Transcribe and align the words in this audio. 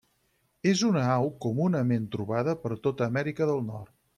És 0.69 0.81
una 0.87 1.03
au 1.17 1.29
comunament 1.45 2.09
trobada 2.17 2.59
per 2.65 2.73
tot 2.89 3.05
Amèrica 3.11 3.53
del 3.53 3.63
Nord. 3.71 3.97